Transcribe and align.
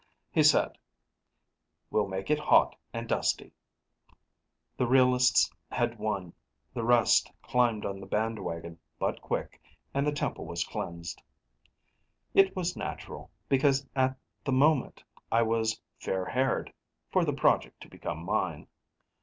He 0.31 0.41
said, 0.41 0.79
"We'll 1.91 2.07
make 2.07 2.31
it 2.31 2.39
hot 2.39 2.75
and 2.91 3.07
dusty." 3.07 3.53
The 4.75 4.87
realists 4.87 5.51
had 5.71 5.99
won; 5.99 6.33
the 6.73 6.83
rest 6.83 7.31
climbed 7.43 7.85
on 7.85 7.99
the 7.99 8.07
bandwagon 8.07 8.79
but 8.97 9.21
quick; 9.21 9.61
and 9.93 10.07
the 10.07 10.11
temple 10.11 10.47
was 10.47 10.63
cleansed. 10.63 11.21
It 12.33 12.55
was 12.55 12.75
natural 12.75 13.29
because 13.47 13.85
at 13.95 14.17
the 14.43 14.51
moment 14.51 15.03
I 15.31 15.43
was 15.43 15.79
fair 15.99 16.25
haired 16.25 16.73
for 17.11 17.23
the 17.23 17.31
project 17.31 17.79
to 17.81 17.87
become 17.87 18.23
mine. 18.23 18.65